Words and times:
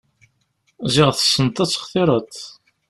Ziɣ 0.93 1.09
tessneḍ 1.13 1.57
ad 1.63 1.69
textireḍ. 1.71 2.31